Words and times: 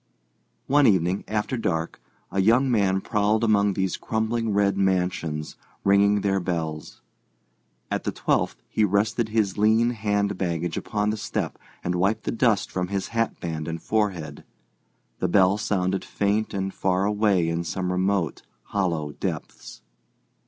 One 0.65 0.87
evening 0.87 1.23
after 1.27 1.55
dark 1.57 2.01
a 2.31 2.41
young 2.41 2.71
man 2.71 3.01
prowled 3.01 3.43
among 3.43 3.73
these 3.73 3.97
crumbling 3.97 4.51
red 4.51 4.75
mansions, 4.75 5.57
ringing 5.83 6.21
their 6.21 6.39
bells. 6.39 7.01
At 7.91 8.03
the 8.03 8.11
twelfth 8.11 8.63
he 8.67 8.83
rested 8.83 9.29
his 9.29 9.59
lean 9.59 9.91
hand 9.91 10.39
baggage 10.39 10.75
upon 10.75 11.11
the 11.11 11.17
step 11.17 11.59
and 11.83 11.93
wiped 11.93 12.23
the 12.23 12.31
dust 12.31 12.71
from 12.71 12.87
his 12.87 13.09
hatband 13.09 13.67
and 13.67 13.79
forehead. 13.79 14.43
The 15.19 15.27
bell 15.27 15.59
sounded 15.59 16.03
faint 16.03 16.51
and 16.51 16.73
far 16.73 17.05
away 17.05 17.47
in 17.47 17.63
some 17.63 17.91
remote, 17.91 18.41
hollow 18.63 19.11
depths. 19.11 19.83